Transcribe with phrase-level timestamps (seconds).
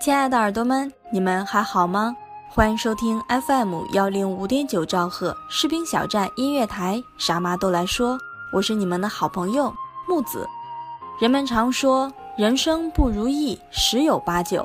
[0.00, 2.16] 亲爱的耳朵们，你们还好吗？
[2.48, 8.16] 欢迎收听 FM 幺零五点九兆赫士兵小站音乐台，啥妈都来说。
[8.52, 9.74] 我是你们的好朋友
[10.06, 10.48] 木子。
[11.20, 14.64] 人们常说人生不如意十有八九，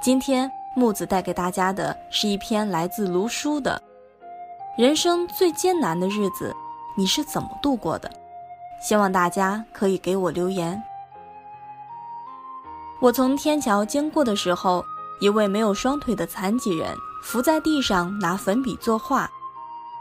[0.00, 3.82] 今天木子带给大家的是一篇来自卢书的
[4.80, 6.54] 《人生最艰难的日子，
[6.96, 8.08] 你是怎么度过的》。
[8.80, 10.80] 希望大家可以给我留言。
[13.00, 14.84] 我从天桥经过的时候，
[15.20, 19.28] 一位没有双腿的残疾人伏在地上拿粉笔作画，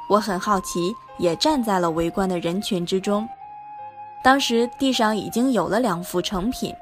[0.10, 0.96] 我很好奇。
[1.20, 3.28] 也站在了围观的人群之中。
[4.24, 6.74] 当时地上已经有了两幅成品，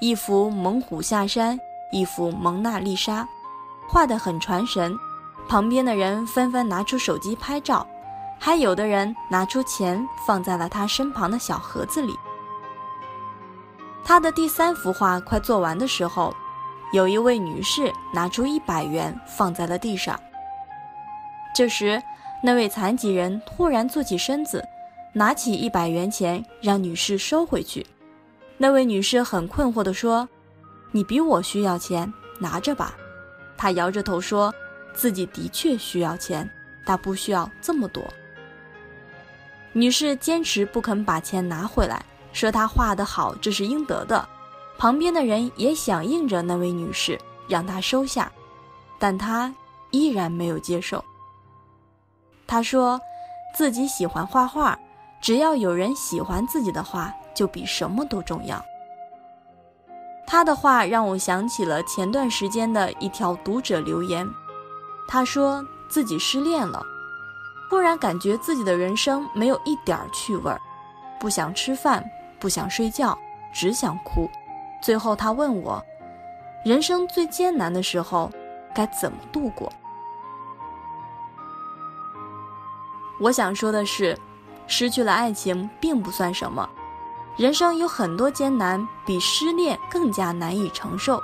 [0.00, 1.56] 一幅猛虎下山，
[1.92, 3.24] 一幅蒙娜丽莎，
[3.88, 4.92] 画得很传神。
[5.48, 7.86] 旁边的人纷纷拿出手机拍照，
[8.36, 12.18] 还有的人拿出钱放在了他身旁的小盒子里。
[14.04, 16.34] 他的第三幅画快做完的时候，
[16.92, 20.18] 有一位女士拿出一百元放在了地上。
[21.54, 22.02] 这时。
[22.46, 24.62] 那位残疾人突然坐起身子，
[25.14, 27.86] 拿起一百元钱让女士收回去。
[28.58, 30.28] 那位女士很困惑地说
[30.92, 32.94] ：“你比我需要钱，拿着吧。”
[33.56, 34.54] 他摇着头说
[34.92, 36.46] ：“自己的确需要钱，
[36.84, 38.04] 但不需要这么多。”
[39.72, 44.28] 女士坚持不肯把钱拿回来，说她画得好，这是应得的。
[44.76, 47.18] 旁边的人也响应着那位女士，
[47.48, 48.30] 让她收下，
[48.98, 49.50] 但她
[49.90, 51.02] 依然没有接受。
[52.46, 53.00] 她说
[53.56, 54.78] ：“自己喜欢画画，
[55.22, 58.62] 只要有人喜欢自己的画，就比什么都重要。”
[60.26, 64.28] 她的话让我想起了前段时间的一条读者留言。
[65.06, 66.82] 他说自己失恋了，
[67.70, 70.60] 忽然感觉自己的人生没有一点趣味儿，
[71.20, 72.02] 不想吃饭，
[72.44, 73.18] 不想睡觉，
[73.54, 74.28] 只想哭。
[74.82, 75.82] 最后他问我
[76.62, 78.30] ：“人生最艰难的时候
[78.74, 79.72] 该怎么度过？”
[83.18, 84.14] 我想说的是，
[84.66, 86.68] 失去了爱情并不算什么，
[87.38, 91.18] 人生有很多艰难比失恋更加难以承受。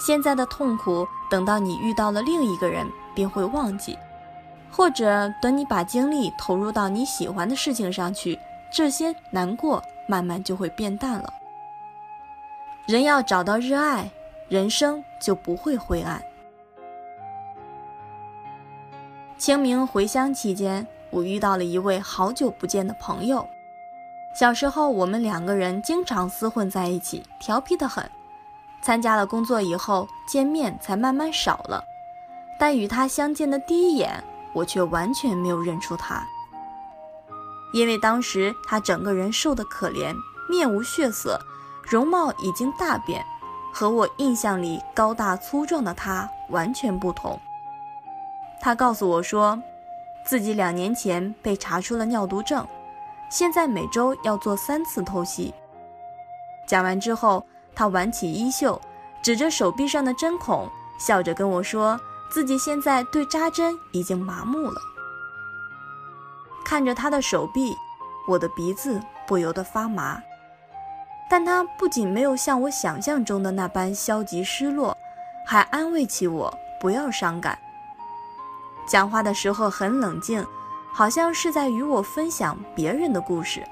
[0.00, 3.96] 现在的痛苦，等到你遇到了另一个人便会忘记，
[4.68, 8.36] 或者等你把精力投入到你喜欢的事情上去，
[8.72, 11.32] 这些难过慢慢就会变淡了。
[12.86, 14.10] 人要找到热爱，
[14.48, 16.20] 人生就不会灰暗。
[19.36, 23.46] 清明回乡期间，我遇到了一位好久不见的朋友。
[24.34, 28.10] 小时候，我们两个人经常厮混在一起，调皮得很。
[28.80, 31.84] 参加了工作以后，见面才慢慢少了。
[32.58, 36.26] 但与他相见的第一眼，我却完全没有认出他，
[37.72, 40.14] 因为当时他整个人瘦得可怜，
[40.48, 41.40] 面无血色，
[41.82, 43.24] 容貌已经大变，
[43.72, 47.38] 和我印象里高大粗壮的他完全不同。
[48.60, 49.60] 他告诉我说，
[50.26, 52.66] 自己两年前被查出了尿毒症，
[53.30, 55.54] 现在每周要做三次透析。
[56.66, 57.44] 讲完之后，
[57.74, 58.80] 他挽起衣袖，
[59.22, 60.68] 指着手臂上的针孔，
[60.98, 61.98] 笑着跟我说，
[62.30, 64.80] 自己现在对扎针已经麻木了。
[66.68, 67.74] 看着他的手臂，
[68.26, 70.20] 我的鼻子不由得发麻。
[71.30, 74.94] 但他不仅没有像我想象中的那般消极失落，
[75.46, 77.58] 还安慰起我不要伤感。
[78.86, 80.46] 讲话的时候很冷静，
[80.92, 83.66] 好像是在与我分享别人的故事。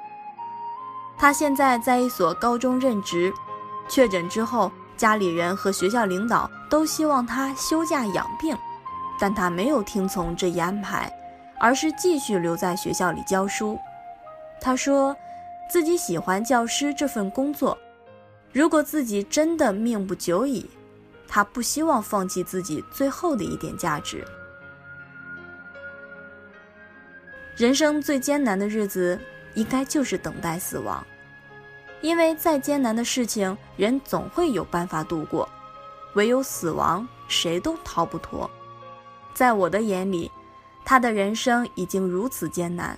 [1.19, 3.31] 他现在在一所高中任职，
[3.91, 8.57] 确诊之后，家里人和学校领导都希望他休假养病，
[9.19, 11.13] 但他没有听从这一安排，
[11.59, 13.79] 而是继续留在学校里教书。
[14.61, 15.17] 他说，
[15.71, 17.77] 自己喜欢教师这份工作。
[18.53, 20.69] 如果自己真的命不久矣，
[21.29, 24.25] 他不希望放弃自己最后的一点价值。
[27.57, 29.19] 人生最艰难的日子，
[29.55, 31.05] 应该就是等待死亡，
[32.01, 35.49] 因为再艰难的事情，人总会有办法度过，
[36.15, 38.51] 唯有死亡，谁都逃不脱。
[39.35, 40.31] 在我的眼里，
[40.89, 42.97] 他的人生已经如此艰难，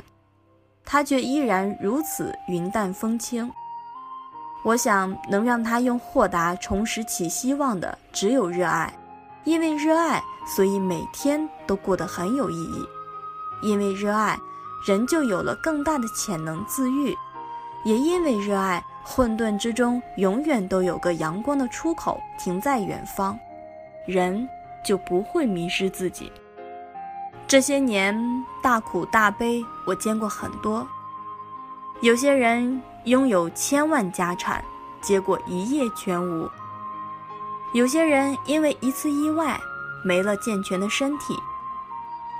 [0.85, 3.51] 他却依然如此云淡风轻。
[4.63, 8.93] 我想能让他用豁达重拾起希望的，只有热爱。
[9.45, 10.23] 因为热爱，
[10.55, 12.87] 所以每天都过得很有意义。
[13.63, 14.39] 因为热爱，
[14.87, 17.17] 人就有了更大的潜能自愈。
[17.85, 23.39] 也因为热爱，混沌之中永远都有个阳光的出口停在远方，
[24.05, 24.47] 人
[24.85, 26.31] 就不会迷失自己。
[27.49, 30.87] 这些年大苦大悲，我见过很多。
[32.03, 32.81] 有些人。
[33.05, 34.63] 拥有千万家产，
[35.01, 36.51] 结果一夜全无。
[37.73, 39.59] 有些人因为一次意外
[40.05, 41.35] 没了健全的身体，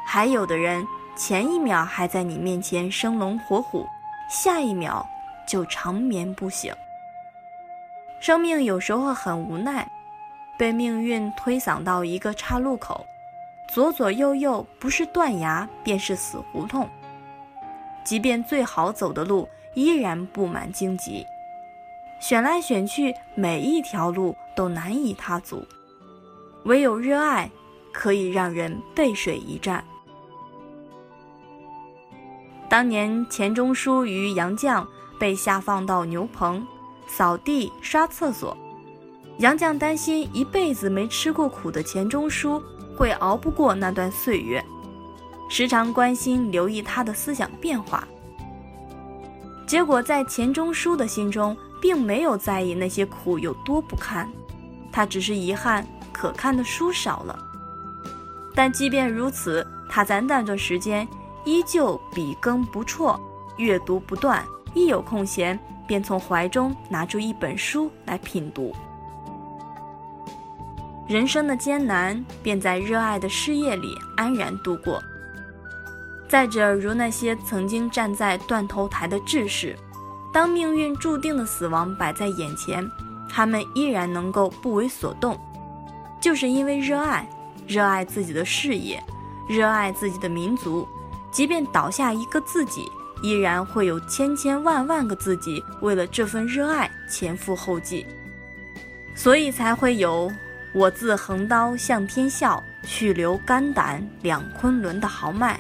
[0.05, 3.87] 还有的人前一秒还在你面前生龙活虎，
[4.29, 5.07] 下一秒
[5.47, 6.71] 就长眠不醒。
[8.21, 9.89] 生命有时候很无奈，
[10.59, 13.07] 被命运推搡到一个岔路口，
[13.73, 16.89] 左左右右不是断崖便是死胡同。
[18.05, 19.49] 即便最好走的路。
[19.75, 21.25] 依然布满荆棘，
[22.21, 25.65] 选来选去，每一条路都难以踏足。
[26.65, 27.49] 唯有热爱，
[27.93, 29.85] 可以让人背水一战。
[32.69, 34.85] 当年钱钟书与杨绛
[35.21, 36.67] 被下放到牛棚
[37.07, 38.57] 扫地、刷厕所，
[39.39, 42.61] 杨绛担心一辈子没吃过苦的钱钟书
[42.99, 44.63] 会熬不过那段岁月，
[45.49, 48.03] 时常关心、留意他的思想变化。
[49.69, 54.29] 结果，在钱钟书的心中，并没有在意那些苦有多不堪，
[54.91, 57.39] 他只是遗憾可看的书少了。
[58.53, 61.07] 但即便如此，他在那段时间
[61.45, 63.17] 依旧笔耕不辍，
[63.59, 65.57] 阅读不断，一有空闲
[65.87, 68.75] 便从怀中拿出一本书来品读。
[71.09, 75.03] 人生的艰难，便在热爱的事业里安然度过。
[76.29, 79.75] 再者，如那些曾经站在断头台的志士，
[80.31, 82.87] 当命运注定的死亡摆在眼前，
[83.27, 85.41] 他们依然能够不为所动，
[86.21, 87.27] 就是因为热爱，
[87.67, 89.03] 热爱自己的事业，
[89.49, 90.87] 热爱自己的民族。
[91.31, 92.91] 即便倒下一个自己，
[93.23, 98.07] 依然会有千千万万个自己为了这份热爱前赴后继，
[99.15, 100.31] 所以才会有
[100.73, 105.59] “我自横刀向天笑，去留肝胆两昆仑”的豪迈。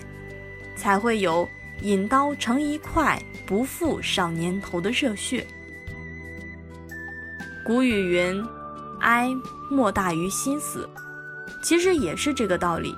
[0.76, 1.48] 才会有
[1.82, 5.44] 引刀成一块，不负少年头的热血。
[7.64, 8.44] 古语云
[9.00, 9.28] ：“哀
[9.68, 10.88] 莫大于心死。”
[11.64, 12.94] 其实也是这个道理。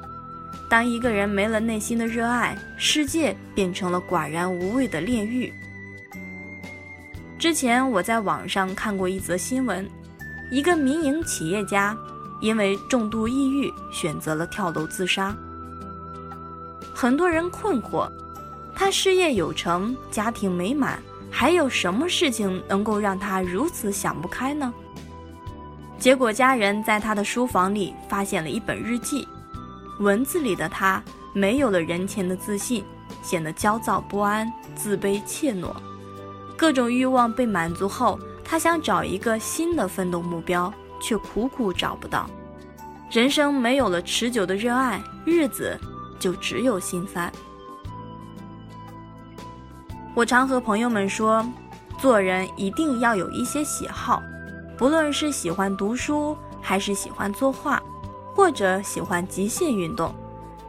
[0.69, 5.51] 当一个人没了内心的热爱，世界变成了寡然无味的炼狱。
[7.39, 9.89] 之前我在网上看过一则新闻，
[10.51, 11.97] 一个民营企业家
[12.41, 15.35] 因为重度抑郁，选择了跳楼自杀。
[16.93, 18.11] 很多人困惑，
[18.75, 24.73] 他事业有成，家庭美满，还有什么事情能够让他如此想不开呢？
[25.99, 29.29] 结果家人在他的书房里发现了一本日记，
[29.99, 31.01] 文字里的他
[31.33, 32.83] 没有了人前的自信，
[33.23, 35.71] 显得焦躁不安、自卑怯懦。
[36.57, 38.19] 各种欲望被满足后，
[38.51, 42.29] 他想找一个新的奋斗目标，却苦苦找不到。
[43.09, 45.79] 人生没有了持久的热爱，日子。
[46.19, 47.33] 就只有心塞。
[50.15, 51.43] 我常和朋友们说，
[51.97, 54.23] 做人一定要有一些喜好，
[54.77, 57.83] 不论是喜欢读书，还是喜欢作画，
[58.35, 60.15] 或者喜欢极限运动，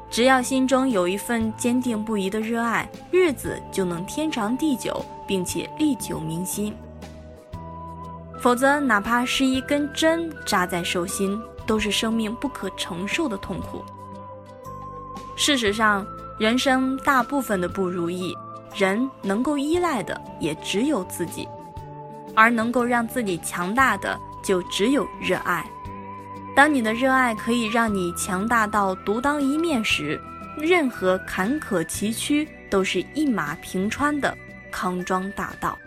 [0.09, 6.73] 只要心中有一份坚定不移的热爱，日子就能天长地久，并且历久弥新。
[8.41, 13.85] 否则，哪怕是一根针扎在手心，都是生命不可承受的痛苦。
[15.35, 16.05] 事实上，
[16.39, 18.35] 人生大部分的不如意，
[18.75, 21.47] 人能够依赖的也只有自己，
[22.35, 25.63] 而能够让自己强大的就只有热爱。
[26.55, 30.19] 当你的热爱可以让你强大到独当一面时，
[30.57, 34.35] 任何坎坷崎岖都是一马平川的
[34.71, 35.77] 康庄大道。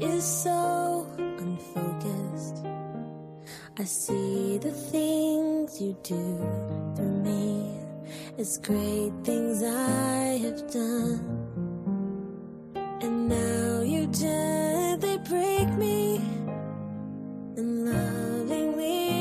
[0.00, 2.64] Is so unfocused.
[3.78, 6.38] I see the things you do
[6.96, 7.78] through me
[8.38, 11.20] as great things I have done.
[13.00, 16.16] And now you gently break me
[17.56, 19.17] and lovingly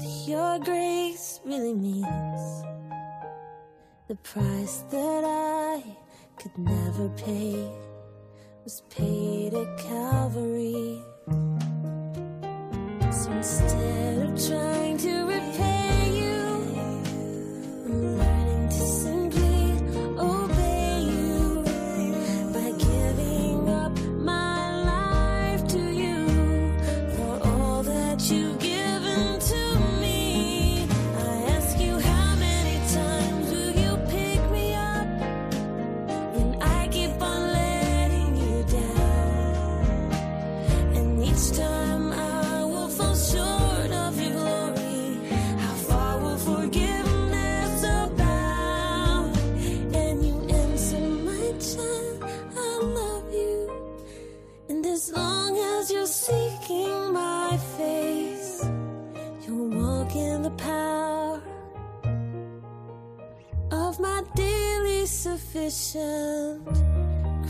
[0.00, 2.64] what your grace really means.
[4.08, 5.82] The price that I
[6.38, 7.70] could never pay
[8.64, 11.02] was paid at Calvary.
[13.12, 14.96] So instead of trying
[64.00, 66.64] my daily sufficient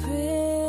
[0.03, 0.60] grace.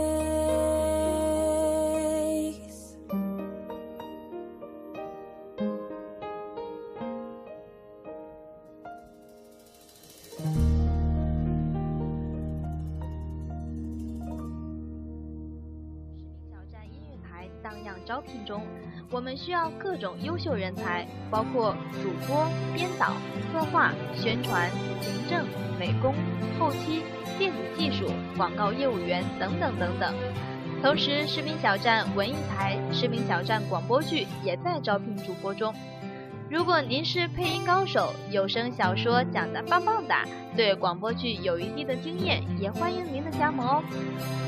[19.44, 23.14] 需要各种优秀人才，包括主播、编导、
[23.52, 24.70] 策划、宣传、
[25.02, 25.44] 行政、
[25.80, 26.14] 美工、
[26.60, 27.02] 后期、
[27.40, 28.06] 电子技术、
[28.38, 30.14] 广告业务员等等等等。
[30.84, 35.74] 同时，市民小站文艺台、市民小站广播剧也在招聘主播中。
[36.52, 43.82] 如果您是配音高手，有声小说讲得棒棒哒，对广播剧有一定的经验，也欢迎您的加盟哦。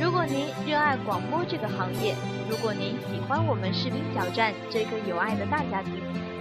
[0.02, 2.14] 如果您热爱广播这个行业，
[2.50, 5.94] 如果您喜欢我们士兵小站这个有爱的大家庭，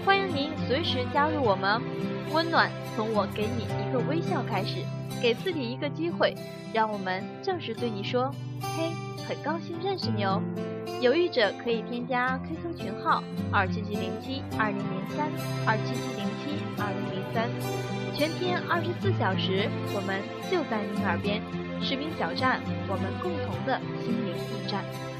[0.04, 1.80] 欢迎您随时加入我们。
[2.32, 4.78] 温暖从我给你一个微笑开始，
[5.22, 6.34] 给自己一个机会，
[6.74, 8.34] 让我们正式对你说
[8.76, 8.90] ：“嘿，
[9.28, 10.42] 很高兴认识你哦。”
[11.02, 15.28] 有意者可以添加 QQ 群号二七七零七二零零三
[15.66, 17.50] 二七七零七二零零三，
[18.14, 21.42] 全天二十四小时，我们就在您耳边。
[21.82, 25.11] 士兵小站，我们共同的心灵驿站。